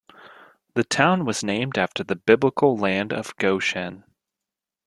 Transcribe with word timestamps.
The 0.73 0.83
town 0.83 1.25
was 1.25 1.43
named 1.43 1.77
after 1.77 2.03
the 2.03 2.15
biblical 2.15 2.75
Land 2.75 3.13
of 3.13 3.35
Goshen. 3.37 4.03